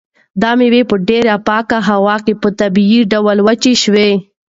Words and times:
دا 0.41 0.51
مېوې 0.59 0.81
په 0.89 0.95
ډېره 1.07 1.35
پاکه 1.47 1.77
هوا 1.89 2.15
کې 2.25 2.33
په 2.41 2.49
طبیعي 2.59 2.99
ډول 3.11 3.37
وچې 3.41 3.73
شوي. 3.83 4.11